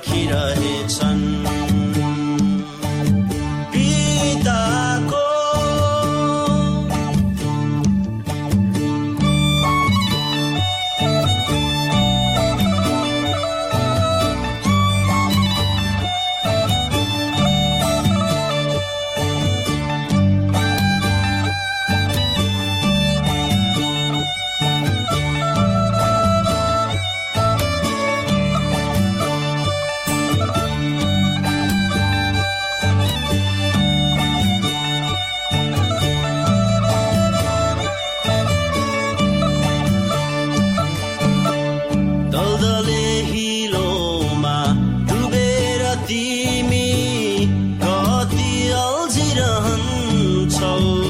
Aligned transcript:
पर्खिरहेछन् 0.00 1.39
nhân 49.40 50.48
chầu 50.60 51.09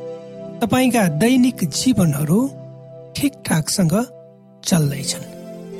तपाईँका 0.61 1.03
दैनिक 1.17 1.59
जीवनहरू 1.73 2.39
ठिकठाकसँग 3.17 3.93
चल्दैछन्। 4.63 5.25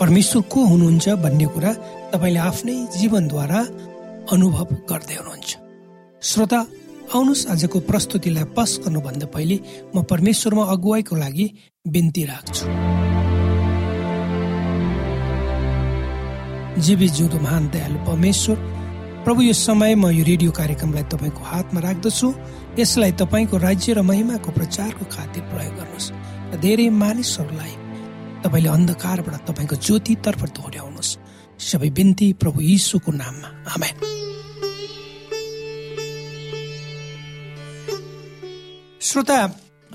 परमेश्वर 0.02 0.42
को 0.50 0.60
हुनुहुन्छ 0.66 1.10
भन्ने 1.22 1.46
कुरा 1.54 1.72
तपाईँले 2.12 2.40
आफ्नै 2.50 2.76
जीवनद्वारा 2.98 3.60
अनुभव 4.34 4.70
गर्दै 4.90 5.16
हुनुहुन्छ। 5.22 5.50
श्रोता 6.24 6.60
आउनुहोस् 7.14 7.48
आजको 7.54 7.80
प्रस्तुतिलाई 7.90 8.46
पस 8.58 8.72
गर्नुभन्दा 8.82 9.28
पहिले 9.30 9.58
म 9.94 10.02
परमेश्वरमा 10.02 10.64
अगुवाईको 10.74 11.16
लागि 11.16 11.46
बिन्ती 11.86 12.24
राख्छु। 12.26 12.66
जीवी 16.82 17.08
जिउँदो 17.16 17.38
महान 17.38 17.64
दयालु 17.70 17.98
परमेश्वर 18.10 18.58
प्रभु 19.22 19.42
यो 19.42 19.54
समयमा 19.54 20.10
यो 20.12 20.24
रेडियो 20.26 20.52
कार्यक्रमलाई 20.52 21.04
तपाईँको 21.14 21.42
हातमा 21.46 21.80
राख्दछु। 21.80 22.28
यसलाई 22.80 23.12
तपाईँको 23.22 23.58
राज्य 23.58 23.94
र 23.94 24.02
महिमाको 24.02 24.50
प्रचारको 24.50 25.06
खातिर 25.14 25.44
प्रयोग 25.46 25.74
गर्नुहोस् 25.78 26.10
र 26.52 26.58
धेरै 26.58 26.90
मानिसहरूलाई 26.90 27.74
तपाईँले 28.42 28.70
अन्धकारबाट 28.70 29.36
तपाईँको 29.46 29.76
ज्योतितर्फ 29.78 30.42
दोहोऱ्याउनुहोस्। 30.58 31.12
सबै 31.62 31.90
बिन्ती 31.94 32.28
प्रभु 32.42 32.60
यीशुको 32.66 33.12
नाममा। 33.14 33.50
आमेन। 33.78 33.96
श्रोता 39.00 39.40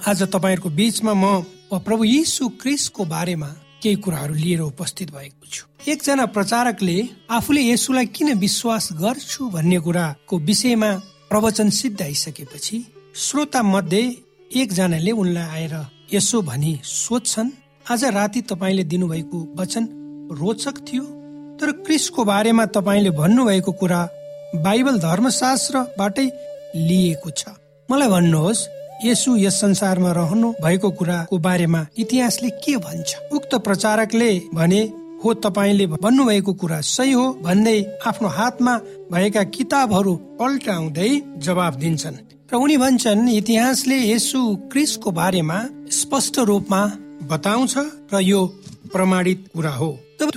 आज 0.06 0.22
तपाईँहरूको 0.22 0.70
बिचमा 0.70 1.14
म 1.14 1.42
प्रभु 1.82 2.02
यीशु 2.06 2.42
क्रिसको 2.62 3.02
बारेमा 3.10 3.50
केही 3.82 3.96
कुराहरू 3.96 4.34
लिएर 4.34 4.60
उपस्थित 4.60 5.10
भएको 5.10 5.46
छु। 5.52 5.64
एकजना 5.90 6.26
प्रचारकले 6.26 6.96
आफूले 7.30 7.62
यसुलाई 7.62 8.06
किन 8.06 8.32
विश्वास 8.38 8.88
गर्छु 8.92 9.48
भन्ने 9.48 9.78
कुराको 9.78 10.38
विषयमा 10.38 10.90
प्रवचन 11.30 11.70
सिद्धाइसकेपछि 11.70 12.84
श्रोता 13.16 13.62
मध्ये 13.62 14.02
एकजनाले 14.56 15.10
उनलाई 15.10 15.48
आएर 15.56 15.74
यसो 16.12 16.42
भनी 16.42 16.78
सोध्छन् 16.84 17.50
आज 17.90 18.04
राति 18.04 18.40
तपाईँले 18.40 18.84
दिनुभएको 18.84 19.38
वचन 19.56 19.84
रोचक 20.32 20.78
थियो? 20.88 21.04
तर 21.60 21.70
क्रिसको 21.84 22.24
बारेमा 22.24 22.66
तपाईँले 22.66 23.10
भन्नुभएको 23.10 23.72
कुरा 23.72 24.00
बाइबल 24.54 24.98
धर्मशास्त्रबाटै 24.98 26.26
लिएको 26.76 27.30
छ। 27.30 27.44
मलाई 27.88 28.08
भन्नुहोस् 28.08 28.66
यसु 29.04 29.36
यस 29.36 29.60
संसारमा 29.60 30.12
रहनु 30.12 30.52
भएको 30.62 30.90
कुराको 30.90 31.38
बारेमा 31.38 31.86
इतिहासले 31.98 32.50
के 32.64 32.76
भन्छ? 32.76 33.16
उक्त 33.32 33.54
प्रचारकले 33.54 34.30
भने 34.54 34.80
हो 35.24 35.34
तपाईँले 35.34 35.86
भन्नुभएको 35.86 36.52
कुरा 36.52 36.80
सही 36.80 37.12
हो 37.12 37.26
भन्दै 37.42 37.78
आफ्नो 38.06 38.28
हातमा 38.28 38.74
भएका 39.12 39.42
किताबहरू 39.56 40.14
पल्टाउँदै 40.40 41.10
जवाब 41.38 41.74
दिन्छन्। 41.74 42.16
र 42.52 42.54
उनी 42.56 42.76
भन्छन् 42.76 43.28
इतिहासले 43.28 43.98
यसु 44.12 44.40
क्रिसको 44.72 45.10
बारेमा 45.10 45.58
स्पष्ट 45.90 46.38
रूपमा 46.38 46.80
बताउँछ 47.30 47.74
र 48.12 48.20
यो 48.22 48.44
प्रमाणित 48.92 49.48
कुरा 49.54 49.70
हो। 49.70 49.90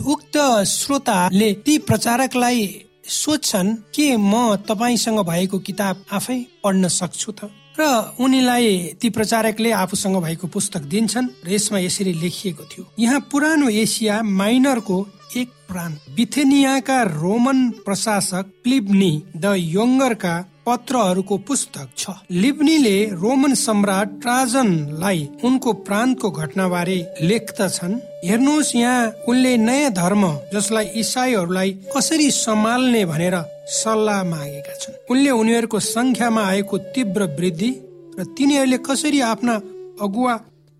उक्त 0.05 0.37
श्रोताले 0.67 1.53
ती 1.65 1.77
प्रचारकलाई 1.77 2.61
सोध्छन् 3.07 3.75
के 3.95 4.15
म 4.17 4.55
तपाईँसँग 4.69 5.19
भएको 5.25 5.59
किताब 5.59 6.05
आफै 6.11 6.39
पढ्न 6.63 6.87
सक्छु 6.87 7.31
त? 7.31 7.49
र 7.79 7.85
उनीलाई 8.19 8.97
ती 9.01 9.09
प्रचारकले 9.09 9.71
आफूसँग 9.71 10.17
भएको 10.23 10.47
पुस्तक 10.47 10.81
दिन्छन् 10.91 11.27
र 11.45 11.51
यसमा 11.51 11.79
यसरी 11.79 12.13
लेखिएको 12.13 12.63
थियो। 12.71 12.83
यहाँ 12.99 13.19
पुरानो 13.31 13.69
एसिया 13.69 14.21
माइनरको 14.23 14.97
एक 15.37 15.49
प्रान्त 15.69 15.97
बिथेनियाका 16.15 17.01
रोमन 17.15 17.59
प्रशासक 17.85 18.45
क्लिब्नी 18.63 19.11
द 19.37 19.53
यङ्गरका 19.57 20.35
पत्रहरूको 20.65 21.37
पुस्तक 21.47 21.87
छ। 21.97 22.13
लिब्नीले 22.31 22.97
रोमन 23.21 23.53
सम्राट 23.55 24.09
ट्राजनलाई 24.21 25.27
उनको 25.43 25.73
प्रान्तको 25.87 26.29
घटनाबारे 26.31 26.97
लेख्दछन्। 27.21 27.93
हेर्नुहोस् 28.25 28.75
यहाँ 28.75 29.11
उनले 29.29 29.55
नयाँ 29.57 29.91
धर्म 29.91 30.23
जसलाई 30.53 30.85
इसाईहरूलाई 31.01 31.71
कसरी 31.95 32.29
सम्हाल्ने 32.31 33.05
भनेर 33.05 33.35
सल्लाह 33.69 34.23
मागेका 34.23 34.73
छन्। 34.75 34.93
उनले 35.11 35.29
उनीहरूको 35.31 35.79
संख्यामा 35.79 36.43
आएको 36.43 36.77
तीव्र 36.93 37.23
वृद्धि 37.39 37.71
र 38.19 38.23
तिनीहरूले 38.37 38.77
कसरी 38.77 39.19
आफ्ना 39.21 39.55
अगुवा 40.01 40.35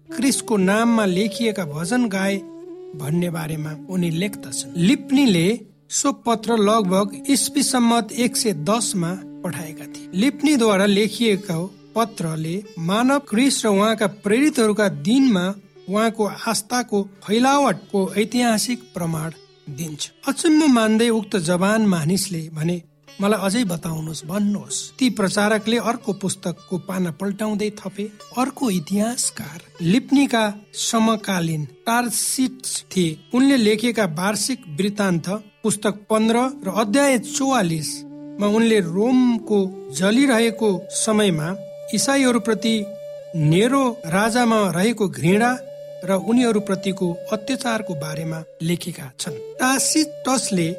क्रिसको 0.10 0.58
नाममा 0.58 1.05
लेखिएका 1.05 1.65
भजन 1.65 2.08
गाए 2.10 2.38
भन्ने 2.96 3.29
बारेमा 3.29 3.72
उनी 3.89 4.10
लेख्दछन् 4.12 4.77
लिप्नीले 4.77 5.48
सो 5.89 6.12
पत्र 6.25 6.58
लगभग 6.58 7.08
इस्वी 7.29 7.63
सम्मत 7.63 8.12
एक 8.12 8.38
सय 8.38 8.53
दसमा 8.69 9.12
पठाएका 9.43 9.86
थिए। 9.86 10.10
लिप्नीद्वारा 10.13 10.86
लेखिएको 10.86 11.65
पत्रले 11.96 12.55
मानव 12.79 13.19
क्रिस 13.29 13.65
र 13.65 13.67
उहाँका 13.69 14.08
प्रेरितहरूका 14.24 14.88
दिनमा 15.05 15.46
उहाँको 15.89 16.25
आस्थाको 16.48 17.03
फैलावटको 17.24 18.00
ऐतिहासिक 18.17 18.79
प्रमाण 18.93 19.31
दिन्छ। 19.70 20.02
अचम्म 20.28 20.72
मान्दै 20.74 21.10
उक्त 21.10 21.36
जवान 21.50 21.82
मानिसले 21.86 22.42
भने 22.54 22.82
मलाई 23.22 23.40
अझै 23.42 23.64
बताउनुहोस् 23.64 24.26
भन्नुहोस्। 24.26 24.78
ती 25.00 25.10
प्रचारकले 25.10 25.78
अर्को 25.90 26.12
पुस्तकको 26.14 26.78
पाना 26.88 27.12
पल्टाउँदै 27.12 27.70
थपे। 27.80 28.06
अर्को 28.38 28.70
इतिहासकार 28.70 29.60
लिप्नीका 29.84 30.44
समकालीन 30.74 31.66
टार्सिट 31.86 32.62
थिए। 32.92 33.18
उनले 33.34 33.58
लेखेका 33.58 34.06
वार्षिक 34.20 34.60
वृत्तान्त 34.80 35.28
पुस्तक 35.64 35.96
पन्ध्र 36.10 36.38
र 36.66 36.68
अध्याय 36.82 37.18
चौवालिसमा 37.28 38.48
उनले 38.48 38.80
रोमको 38.88 39.60
जलिरहेको 39.92 40.70
समयमा 40.96 41.48
इसाईहरूप्रति 41.94 42.76
नेरो 43.36 43.84
राजामा 44.08 44.60
रहेको 44.72 45.08
घृणा 45.10 45.52
र 46.03 46.15
उनीहरूप्रतिको 46.29 47.08
अत्याचारको 47.32 47.94
बारेमा 47.96 48.44
लेखेका 48.62 49.12
छन्। 49.20 49.41
टासिटसले 49.60 50.70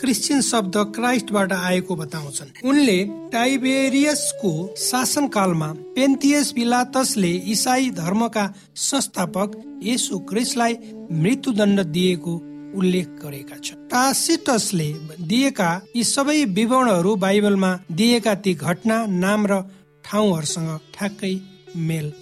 क्रिस्चियन 0.00 0.40
शब्द 0.42 0.76
क्राइस्टबाट 0.94 1.52
आएको 1.52 1.96
बताउँछन्। 1.96 2.48
उनले 2.68 2.98
टाइबेरियसको 3.32 4.50
शासनकालमा 4.78 5.68
पेन्थियस 5.94 6.50
पिलातसले 6.52 7.30
इसाई 7.52 7.90
धर्मका 7.90 8.44
संस्थापक 8.84 9.48
यसु 9.82 10.18
क्रिस्टलाई 10.28 10.76
मृत्युदण्ड 11.12 11.80
दिएको 11.88 12.34
उल्लेख 12.78 13.08
गरेका 13.22 13.56
छन्। 13.56 13.88
टासिटसले 13.88 14.90
दिएका 15.22 15.70
यी 15.96 16.04
सबै 16.04 16.44
विवरणहरू 16.54 17.14
बाइबलमा 17.16 17.72
दिएका 17.92 18.34
ती 18.34 18.54
घटना 18.56 18.96
नाम 19.06 19.46
र 19.46 19.62
ठाउँहरूसँग 20.04 20.78
ठ्याक्कै 20.94 21.34
मेल 21.88 22.12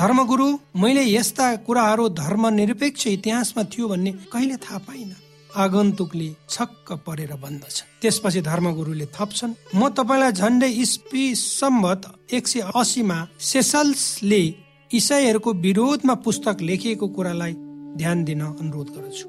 धर्मगुरु 0.00 0.48
मैले 0.76 1.02
यस्ता 1.04 1.54
कुराहरू 1.66 2.08
धर्म 2.08 2.46
निरपेक्ष 2.54 3.06
इतिहासमा 3.06 3.62
थियो 3.72 3.88
भन्ने 3.88 4.12
कहिले 4.32 4.56
थाहा 4.56 4.78
पाइन। 4.78 5.14
आगन्तुकले 5.56 6.28
छक्क 6.50 6.92
परेर 7.06 7.32
भन्दछ 7.34 7.76
त्यसपछि 8.02 8.40
धर्मगुरुले 8.40 9.06
थप्छन्। 9.16 9.54
म 9.74 9.88
तपाईँलाई 9.88 10.32
झन्डै 10.32 10.70
इस्पी 10.84 11.24
सम्बत 11.34 12.02
एक 12.32 12.48
सय 12.48 12.60
असीमा 12.76 13.18
सेसल्सले 13.40 14.42
इसाईहरूको 14.90 15.52
विरोधमा 15.52 16.14
पुस्तक 16.14 16.56
लेखिएको 16.60 17.08
कुरालाई 17.08 17.52
ध्यान 17.96 18.24
दिन 18.24 18.40
अनुरोध 18.40 18.88
गर्छु। 18.96 19.26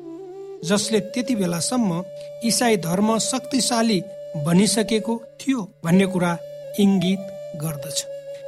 जसले 0.67 0.99
त्यति 0.99 1.35
बेलासम्म 1.35 2.03
इसाई 2.43 2.77
धर्म 2.77 3.17
शक्तिशाली 3.17 3.99
बनिसकेको 4.45 5.21
थियो 5.41 5.59
भन्ने 5.83 6.05
कुरा 6.05 6.37
इङ्गित 6.79 7.19
गर्दछ। 7.63 8.05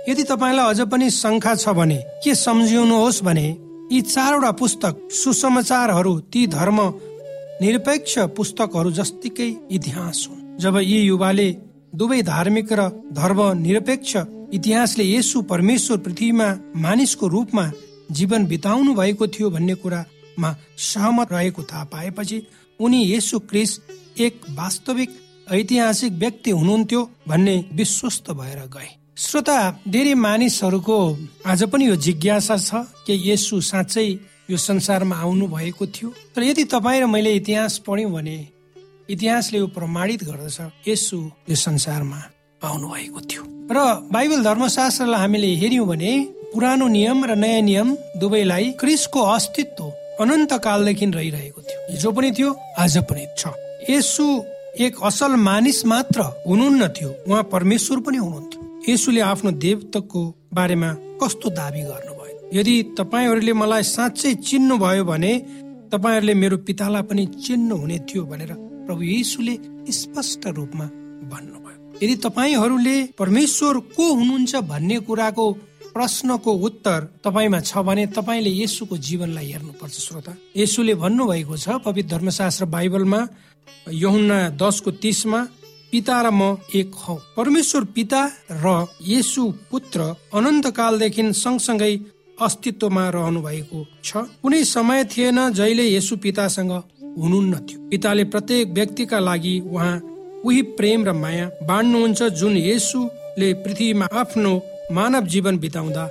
यदि 0.10 0.24
तपाईँलाई 0.24 0.70
अझ 0.70 0.82
पनि 0.82 1.10
शङ्का 1.10 1.56
छ 1.56 1.70
भने 1.70 2.00
के 2.24 2.36
सम्झिनुहोस् 2.36 3.24
भने 3.24 3.48
यी 3.92 4.02
चारवटा 4.02 4.52
पुस्तक 4.52 5.10
सुसमाचारहरू 5.12 6.20
ती 6.20 6.48
धर्म 6.48 6.80
निरपेक्ष 7.62 8.18
पुस्तकहरू 8.38 8.92
जस्तिकै 8.92 9.50
इतिहास 9.72 10.28
हुन्। 10.30 10.58
जब 10.58 10.78
यी 10.78 11.00
युवाले 11.02 11.50
दुवै 11.96 12.22
धार्मिक 12.22 12.74
र 12.74 12.90
धर्म 13.14 13.42
निरपेक्ष 13.58 14.16
इतिहासले 14.54 15.06
यसु 15.18 15.42
परमेश्वर 15.42 15.98
पृथ्वीमा 15.98 16.48
मानिसको 16.76 17.28
रूपमा 17.28 17.72
जीवन 18.12 18.46
बिताउनु 18.46 18.94
भएको 18.94 19.28
थियो 19.28 19.50
भन्ने 19.50 19.76
कुरामा 19.76 20.56
सहमत 20.78 21.32
रहेको 21.32 21.64
थाहा 21.64 21.84
पाएपछि 21.84 22.42
उनी 22.80 23.02
यसु 23.14 23.40
क्रिस 23.40 23.80
एक 24.20 24.42
वास्तविक 24.50 25.10
ऐतिहासिक 25.52 26.14
व्यक्ति 26.14 26.52
हुनुहुन्थ्यो 26.52 27.10
भन्ने 27.28 27.56
विश्वस्त 27.74 28.32
भएर 28.32 28.60
गए। 28.68 29.01
श्रोता 29.18 29.58
धेरै 29.88 30.14
मानिसहरूको 30.18 30.98
आज 31.46 31.64
पनि 31.72 31.88
यो 31.88 31.96
जिज्ञासा 31.96 32.56
छ 32.58 32.80
कि 33.06 33.14
यसु 33.24 33.60
साँच्चै 33.62 34.06
यो 34.50 34.58
संसारमा 34.58 35.16
आउनु 35.16 35.48
भएको 35.48 35.86
थियो। 35.86 36.10
तर 36.34 36.44
यदि 36.44 36.64
तपाईँ 36.74 37.02
र 37.02 37.06
मैले 37.06 37.32
इतिहास 37.36 37.78
पढ्यौँ 37.86 38.12
भने 38.12 38.38
इतिहासले 39.14 39.60
यो 39.60 39.68
प्रमाणित 39.78 40.24
गर्दछ 40.24 40.88
यसु 40.88 41.18
यो 41.50 41.56
संसारमा 41.56 42.20
आउनु 42.64 42.88
भएको 42.88 43.20
थियो। 43.30 43.44
र 43.70 43.78
बाइबल 44.10 44.44
धर्मशास्त्रलाई 44.44 45.20
हामीले 45.22 45.50
हेर्यौँ 45.62 45.88
भने 45.88 46.12
पुरानो 46.54 46.88
नियम 46.88 47.26
र 47.26 47.36
नयाँ 47.36 47.62
नियम 47.70 47.90
दुवैलाई 48.18 48.72
क्रिसको 48.82 49.22
अस्तित्व 49.36 49.84
अनन्त 50.22 50.54
कालदेखि 50.66 51.06
रहिरहेको 51.06 51.62
थियो। 51.62 51.80
हिजो 51.92 52.12
पनि 52.12 52.32
थियो 52.32 52.50
आज 52.80 52.98
पनि 53.06 53.24
छ। 53.38 53.54
यसु 53.90 54.26
एक 54.82 55.04
असल 55.04 55.36
मानिस 55.46 55.86
मात्र 55.86 56.20
हुनुहुन्न 56.48 56.88
थियो 56.96 57.10
उहाँ 57.28 57.44
परमेश्वर 57.54 58.00
पनि 58.08 58.18
हुनुहुन्थ्यो। 58.18 58.61
यसुले 58.90 59.22
आफ्नो 59.22 59.52
देवताको 59.62 60.22
बारेमा 60.54 60.90
कस्तो 61.22 61.50
दावी 61.50 61.82
गर्नुभयो? 61.82 62.50
यदि 62.54 62.76
तपाईँहरूले 62.98 63.54
मलाई 63.54 63.84
साँच्चै 63.84 64.34
चिन्नु 64.42 64.78
भयो 64.78 65.04
भने 65.06 65.32
तपाईँहरूले 65.94 66.34
मेरो 66.34 66.58
पितालाई 66.66 67.04
पनि 67.04 67.26
चिन्नु 67.46 67.76
हुने 67.78 67.98
थियो 68.10 68.24
भनेर 68.26 68.52
प्रभु 68.88 69.02
यीशुले 69.04 69.56
स्पष्ट 69.92 70.48
रूपमा 70.48 70.86
भन्नुभयो। 71.32 72.00
यदि 72.04 72.16
तपाईँहरूले 72.26 72.98
परमेश्वर 73.18 73.78
को 73.94 74.06
हुनुहुन्छ 74.14 74.56
भन्ने 74.56 74.98
कुराको 75.06 75.46
प्रश्नको 75.94 76.52
उत्तर 76.68 77.00
तपाईँमा 77.24 77.60
छ 77.62 77.78
भने 77.86 78.06
तपाईँले 78.18 78.52
यसुको 78.64 78.98
जीवनलाई 78.98 79.52
हेर्नुपर्छ 79.52 79.96
श्रोता। 80.00 80.34
यसुले 80.58 80.96
भन्नुभएको 80.96 81.58
छ 81.58 81.70
पवित्र 81.86 82.10
धर्मशास्त्र 82.16 82.66
बाइबलमा 82.66 83.22
यहुन्ना 83.94 84.38
दसको 84.58 84.92
तिसमा 84.92 85.40
पिता 85.92 86.22
र 86.22 86.30
म 86.32 86.42
एक 86.76 86.92
हौ। 86.98 87.16
परमेश्वर 87.38 87.84
पिता 87.96 88.22
र 88.64 88.66
यसु 89.08 89.44
पुत्र 89.72 90.00
अनन्त 90.34 90.68
कालदेखि 90.72 91.24
सँगसँगै 91.36 91.94
अस्तित्वमा 92.42 93.04
रहनु 93.10 93.42
भएको 93.42 93.80
छ। 94.04 94.24
कुनै 94.42 94.64
समय 94.66 95.04
थिएन 95.12 95.40
जहिले 95.54 95.86
यसु 95.94 96.16
पितासँग 96.18 96.72
हुनुहुन्न 97.18 97.54
थियो। 97.68 97.80
पिताले 97.90 98.24
प्रत्येक 98.34 98.68
व्यक्तिका 98.72 99.20
लागि 99.20 99.56
उहाँ 99.68 99.96
उही 100.46 100.62
प्रेम 100.80 101.06
र 101.06 101.14
माया 101.14 101.46
बाँड्नुहुन्छ 101.68 102.22
जुन 102.40 102.58
यसुले 102.58 103.54
पृथ्वीमा 103.64 104.06
आफ्नो 104.16 104.54
मानव 104.92 105.26
जीवन 105.28 105.58
बिताउँदा 105.60 106.06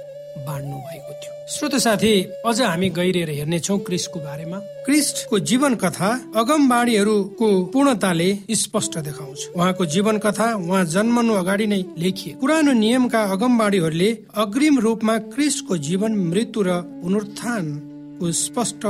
बाँड्नु 0.46 0.76
भएको 0.76 1.09
श्रोत 1.50 1.74
साथी 1.74 2.12
अझ 2.46 2.60
हामी 2.62 2.88
गहिरेर 2.88 3.30
हेर्नेछौ 3.30 3.76
क्रिस्टको 3.78 4.18
बारेमा। 4.20 4.58
क्रिस्टको 4.86 5.38
जीवन 5.40 5.74
कथा 5.74 6.10
अगमबाणीहरूको 6.36 7.48
पूर्णताले 7.64 8.28
स्पष्ट 8.54 8.98
देखाउँछ। 8.98 9.48
उहाँको 9.56 9.86
जीवन 9.86 10.18
कथा 10.18 10.46
उहाँ 10.54 10.84
जन्मनु 10.84 11.34
अगाडि 11.34 11.66
नै 11.66 11.82
लेखिए। 11.98 12.34
पुरानो 12.40 12.72
नियमका 12.72 13.22
अगमबाडीहरूले 13.34 14.10
अग्रिम 14.34 14.78
रूपमा 14.78 15.18
क्रिस्टको 15.34 15.76
जीवन 15.76 16.14
मृत्यु 16.30 16.62
र 16.62 16.80
पुनरुत्थानको 17.02 18.32
स्पष्ट 18.32 18.82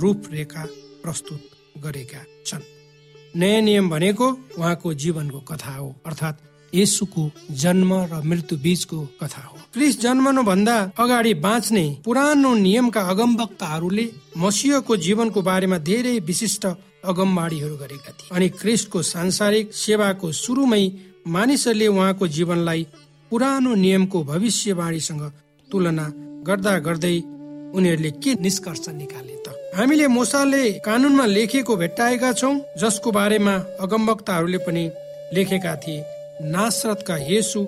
रूपरेखा 0.00 0.64
प्रस्तुत 1.04 1.40
गरेका 1.84 2.24
छन्। 2.46 2.64
नयाँ 3.36 3.62
नियम 3.62 3.90
भनेको 3.90 4.26
उहाँको 4.58 4.94
जीवनको 4.94 5.40
कथा 5.40 5.74
हो। 5.76 5.94
अर्थात् 6.06 6.47
यसुको 6.74 7.30
जन्म 7.50 7.92
र 8.12 8.22
मृत्यु 8.24 8.58
बीचको 8.58 8.98
कथा 9.22 9.42
हो। 9.42 9.56
क्रिस 9.74 10.00
जन्मनु 10.00 10.42
भन्दा 10.42 10.76
अगाडि 10.98 11.34
बाँच्ने 11.34 11.84
पुरानो 12.04 12.54
नियमका 12.54 13.00
अगमवक्ताहरूले 13.00 14.06
मसिहको 14.36 14.96
जीवनको 14.96 15.42
बारेमा 15.42 15.78
धेरै 15.78 16.18
विशिष्ट 16.20 16.66
अगमबाडीहरू 17.04 17.76
गरेका 17.76 18.10
थिए। 18.12 18.28
अनि 18.36 18.48
क्रिस्टको 18.60 19.02
सांसारिक 19.02 19.72
सेवाको 19.74 20.32
सुरुमै 20.32 20.84
मानिसहरूले 21.26 21.86
उहाँको 21.86 22.28
जीवनलाई 22.28 22.86
पुरानो 23.30 23.74
नियमको 23.74 24.24
भविष्यवाणीसँग 24.24 25.22
तुलना 25.70 26.06
गर्दा 26.46 26.78
गर्दै 26.78 27.16
उनीहरूले 27.76 28.10
के 28.10 28.34
निष्कर्ष 28.40 28.88
निकाले 28.88 29.36
त? 29.44 29.46
हामीले 29.76 30.06
मोसाले 30.08 30.62
कानुनमा 30.80 31.26
लेखेको 31.26 31.76
भेट्टाएका 31.76 32.32
छौँ 32.32 32.54
जसको 32.80 33.10
बारेमा 33.12 33.54
अगमवक्ताहरूले 33.80 34.58
पनि 34.58 34.84
लेखेका 35.34 35.74
थिए। 35.76 36.04
नासरतका 36.42 37.16
येसु 37.16 37.60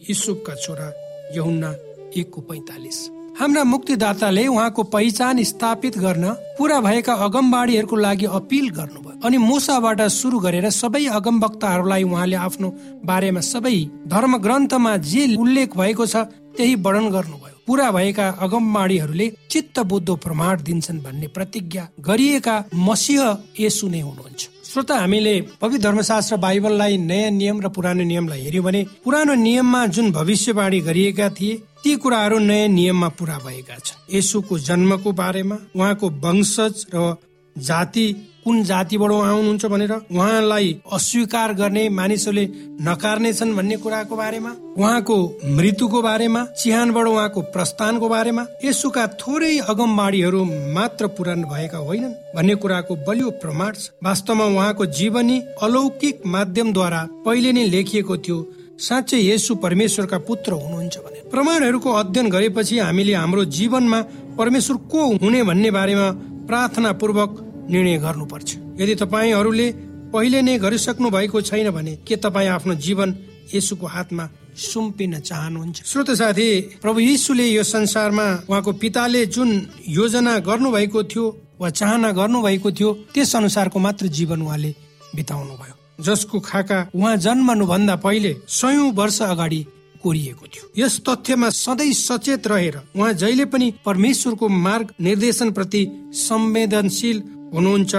युसुफका 0.00 0.54
छोरा 0.54 0.88
यहुन्ना 1.34 1.70
एकको 2.16 2.40
पैतालिस। 2.40 2.98
हाम्रा 3.38 3.62
मुक्तिदाताले 3.64 4.46
उहाँको 4.46 4.82
पहिचान 4.82 5.42
स्थापित 5.44 5.98
गर्न 5.98 6.24
पूरा 6.58 6.80
भएका 6.80 7.14
अगमबाडीहरूको 7.26 7.96
लागि 7.96 8.26
अपिल 8.38 8.68
गर्नुभयो। 8.70 9.20
अनि 9.26 9.36
मोसाबाट 9.38 10.00
सुरु 10.10 10.38
गरेर 10.38 10.70
सबै 10.70 11.04
अगमवक्ताहरूलाई 11.18 12.02
उहाँले 12.02 12.36
आफ्नो 12.36 12.68
बारेमा 13.04 13.40
सबै 13.40 13.76
धर्म 14.06 14.36
ग्रन्थमा 14.38 14.96
जे 14.96 15.36
उल्लेख 15.36 15.76
भएको 15.76 16.06
छ 16.06 16.16
त्यही 16.56 16.74
वर्णन 16.80 17.10
गर्नुभयो। 17.10 17.54
पूरा 17.66 17.90
भएका 17.90 18.28
अगमबाडीहरूले 18.40 19.26
चित्त 19.50 19.80
बुद्ध 19.80 20.08
प्रमाण 20.24 20.62
दिन्छन् 20.62 21.00
भन्ने 21.02 21.26
प्रतिज्ञा 21.28 21.88
गरिएका 22.00 22.56
मसिह 22.74 23.22
यसु 23.60 23.88
नै 23.88 24.00
हुनुहुन्छ। 24.00 24.55
श्रोता 24.76 24.96
हामीले 25.00 25.40
पवित्र 25.60 25.82
धर्मशास्त्र 25.82 26.36
बाइबललाई 26.36 26.96
नयाँ 27.00 27.30
नियम 27.30 27.60
र 27.60 27.68
पुरानो 27.72 28.04
नियमलाई 28.04 28.40
हेर्यौँ 28.40 28.64
भने 28.64 28.84
पुरानो 29.04 29.34
नियममा 29.34 29.86
जुन 29.88 30.12
भविष्यवाणी 30.12 30.80
गरिएका 30.80 31.28
थिए 31.30 31.54
ती 31.80 31.96
कुराहरू 31.96 32.38
नयाँ 32.38 32.68
नियममा 32.68 33.08
पुरा 33.16 33.38
भएका 33.40 33.78
छन्। 33.78 34.16
यसुको 34.16 34.58
जन्मको 34.58 35.12
बारेमा 35.12 35.56
उहाँको 35.76 36.10
वंशज 36.20 36.86
र 36.94 37.16
जाति 37.58 38.06
कुन 38.44 38.62
जातिबाट 38.62 39.10
उहाँ 39.10 39.28
आउनुहुन्छ 39.28 39.66
भनेर 39.66 39.92
उहाँलाई 39.92 40.68
अस्वीकार 40.92 41.52
गर्ने 41.54 41.88
मानिसहरूले 41.88 42.44
नकार्ने 42.80 43.32
छन् 43.32 43.54
भन्ने 43.56 43.76
कुराको 43.76 44.16
बारेमा 44.16 44.50
उहाँको 44.78 45.16
मृत्युको 45.56 46.02
बारेमा 46.02 46.44
चिहानबाट 46.58 47.06
उहाँको 47.06 47.40
प्रस्थानको 47.54 48.08
बारेमा 48.08 48.46
यसुका 48.64 49.06
थोरै 49.20 49.56
अगमबाडीहरू 49.66 50.44
मात्र 50.74 51.06
पुरान 51.16 51.42
भएका 51.44 51.78
होइनन् 51.78 52.12
भन्ने 52.36 52.54
कुराको 52.54 52.96
बलियो 53.08 53.30
प्रमाण 53.42 53.72
छ। 53.72 53.90
वास्तवमा 54.04 54.44
उहाँको 54.44 54.86
जीवनी 54.98 55.40
अलौकिक 55.62 56.22
माध्यमद्वारा 56.26 57.02
पहिले 57.26 57.52
नै 57.52 57.66
लेखिएको 57.66 58.16
थियो 58.18 58.38
साँच्चै 58.78 59.20
यसु 59.22 59.54
परमेश्वरका 59.56 60.18
पुत्र 60.18 60.52
हुनुहुन्छ 60.52 60.96
भने। 60.98 61.18
प्रमाणहरूको 61.30 61.92
अध्ययन 61.92 62.30
गरेपछि 62.30 62.78
हामीले 62.78 63.14
हाम्रो 63.14 63.44
जीवनमा 63.58 64.00
परमेश्वर 64.38 64.76
को 64.92 65.06
हुने 65.16 65.42
भन्ने 65.42 65.70
बारेमा 65.70 66.10
प्रार्थना 66.46 66.92
पूर्वक 66.92 67.42
निर्णय 67.70 67.96
गर्नुपर्छ। 67.98 68.48
यदि 68.80 68.94
तपाईँहरूले 68.94 69.70
पहिले 70.12 70.42
नै 70.42 70.58
गरिसक्नु 70.58 71.10
भएको 71.10 71.40
छैन 71.42 71.70
भने 71.70 71.94
के 72.06 72.16
तपाईँ 72.16 72.48
आफ्नो 72.48 72.74
जीवन 72.76 73.14
यसुको 73.54 73.86
हातमा 73.86 74.28
सुम्पिन 74.56 75.18
चाहनुहुन्छ? 75.20 75.82
श्रोत 75.84 76.10
साथी 76.10 76.48
प्रभु 76.82 77.00
यीशुले 77.00 77.46
यो 77.46 77.62
संसारमा 77.62 78.26
उहाँको 78.48 78.72
पिताले 78.72 79.26
जुन 79.26 79.50
योजना 79.88 80.38
गर्नु 80.38 80.70
भएको 80.72 81.02
थियो 81.04 81.24
वा 81.60 81.70
चाहना 81.70 82.12
गर्नु 82.12 82.42
भएको 82.42 82.70
थियो 82.72 82.92
त्यस 83.14 83.36
अनुसारको 83.36 83.78
मात्र 83.78 84.06
जीवन 84.08 84.42
उहाँले 84.42 84.74
बिताउनु 85.14 85.54
भयो 85.60 85.74
जसको 86.04 86.40
खाका 86.40 86.78
उहाँ 86.94 87.16
जन्मनु 87.16 87.66
भन्दा 87.66 87.96
पहिले 87.96 88.34
सयौं 88.48 88.92
वर्ष 88.92 89.20
अगाडि 89.22 89.64
कोरिएको 90.02 90.46
थियो। 90.46 90.64
यस 90.78 91.00
तथ्यमा 91.08 91.48
सधैँ 91.50 91.92
सचेत 91.92 92.46
रहेर 92.46 92.80
उहाँ 92.96 93.12
जहिले 93.12 93.44
पनि 93.44 93.72
परमेश्वरको 93.84 94.48
मार्ग 94.48 94.92
निर्देशन 95.00 95.50
प्रति 95.50 95.86
संवेदनशील 96.14 97.22
हुनुहुन्छ 97.54 97.94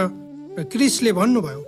र 0.57 0.63
क्रिसले 0.71 1.11
भन्नुभयो 1.19 1.61